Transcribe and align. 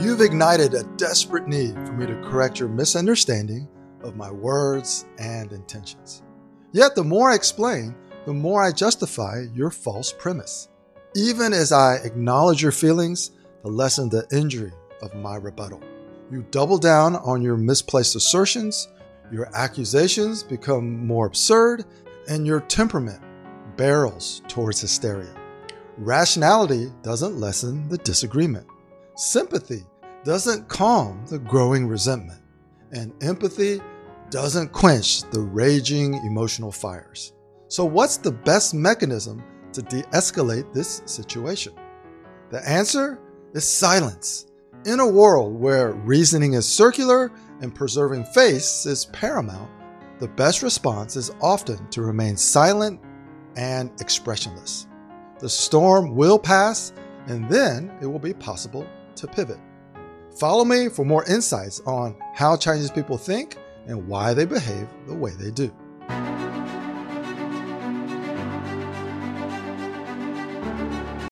You've 0.00 0.22
ignited 0.22 0.72
a 0.72 0.84
desperate 0.96 1.46
need 1.46 1.74
for 1.74 1.92
me 1.92 2.06
to 2.06 2.14
correct 2.22 2.58
your 2.58 2.70
misunderstanding 2.70 3.68
of 4.02 4.16
my 4.16 4.30
words 4.30 5.04
and 5.18 5.52
intentions. 5.52 6.22
Yet, 6.72 6.94
the 6.94 7.04
more 7.04 7.30
I 7.30 7.34
explain, 7.34 7.94
the 8.24 8.32
more 8.32 8.62
I 8.62 8.72
justify 8.72 9.44
your 9.52 9.70
false 9.70 10.10
premise. 10.10 10.70
Even 11.14 11.52
as 11.52 11.70
I 11.70 11.96
acknowledge 11.96 12.62
your 12.62 12.72
feelings, 12.72 13.32
the 13.62 13.68
lessen 13.68 14.08
the 14.08 14.26
injury 14.32 14.72
of 15.02 15.14
my 15.14 15.36
rebuttal. 15.36 15.82
You 16.30 16.46
double 16.50 16.78
down 16.78 17.16
on 17.16 17.42
your 17.42 17.58
misplaced 17.58 18.16
assertions, 18.16 18.88
your 19.30 19.54
accusations 19.54 20.42
become 20.42 21.06
more 21.06 21.26
absurd, 21.26 21.84
and 22.26 22.46
your 22.46 22.60
temperament 22.62 23.20
barrels 23.76 24.40
towards 24.48 24.80
hysteria. 24.80 25.36
Rationality 25.98 26.90
doesn't 27.02 27.38
lessen 27.38 27.86
the 27.90 27.98
disagreement. 27.98 28.66
Sympathy 29.20 29.84
doesn't 30.24 30.66
calm 30.68 31.22
the 31.26 31.38
growing 31.38 31.86
resentment. 31.86 32.40
And 32.92 33.12
empathy 33.22 33.82
doesn't 34.30 34.72
quench 34.72 35.24
the 35.30 35.42
raging 35.42 36.14
emotional 36.24 36.72
fires. 36.72 37.34
So, 37.68 37.84
what's 37.84 38.16
the 38.16 38.32
best 38.32 38.72
mechanism 38.72 39.44
to 39.74 39.82
de 39.82 40.04
escalate 40.14 40.72
this 40.72 41.02
situation? 41.04 41.74
The 42.48 42.66
answer 42.66 43.20
is 43.52 43.68
silence. 43.68 44.46
In 44.86 45.00
a 45.00 45.06
world 45.06 45.52
where 45.52 45.92
reasoning 45.92 46.54
is 46.54 46.66
circular 46.66 47.30
and 47.60 47.74
preserving 47.74 48.24
face 48.24 48.86
is 48.86 49.04
paramount, 49.04 49.70
the 50.18 50.28
best 50.28 50.62
response 50.62 51.16
is 51.16 51.30
often 51.42 51.90
to 51.90 52.00
remain 52.00 52.38
silent 52.38 52.98
and 53.56 53.90
expressionless. 54.00 54.86
The 55.40 55.48
storm 55.50 56.16
will 56.16 56.38
pass, 56.38 56.94
and 57.26 57.46
then 57.50 57.94
it 58.00 58.06
will 58.06 58.18
be 58.18 58.32
possible 58.32 58.88
to 59.16 59.26
pivot. 59.26 59.58
Follow 60.38 60.64
me 60.64 60.88
for 60.88 61.04
more 61.04 61.24
insights 61.24 61.80
on 61.80 62.16
how 62.34 62.56
Chinese 62.56 62.90
people 62.90 63.18
think 63.18 63.56
and 63.86 64.06
why 64.06 64.34
they 64.34 64.46
behave 64.46 64.88
the 65.06 65.14
way 65.14 65.32
they 65.32 65.50
do. 65.50 65.72